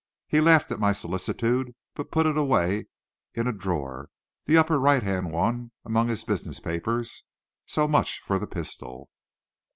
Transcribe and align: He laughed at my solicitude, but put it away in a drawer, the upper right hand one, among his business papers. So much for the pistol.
He 0.25 0.41
laughed 0.41 0.71
at 0.71 0.79
my 0.79 0.93
solicitude, 0.93 1.75
but 1.93 2.09
put 2.09 2.25
it 2.25 2.35
away 2.35 2.85
in 3.35 3.45
a 3.47 3.53
drawer, 3.53 4.09
the 4.47 4.57
upper 4.57 4.79
right 4.79 5.03
hand 5.03 5.31
one, 5.31 5.73
among 5.85 6.07
his 6.07 6.23
business 6.23 6.59
papers. 6.59 7.23
So 7.67 7.87
much 7.87 8.19
for 8.25 8.39
the 8.39 8.47
pistol. 8.47 9.11